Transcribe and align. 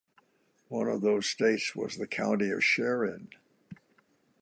One 0.69 0.87
of 0.87 1.01
those 1.01 1.29
states 1.29 1.75
was 1.75 1.97
the 1.97 2.07
county 2.07 2.49
of 2.49 2.61
Scheyern. 2.61 3.35